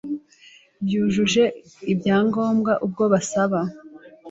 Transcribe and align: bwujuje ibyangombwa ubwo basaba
bwujuje 0.83 1.43
ibyangombwa 1.91 2.73
ubwo 2.85 3.03
basaba 3.13 3.59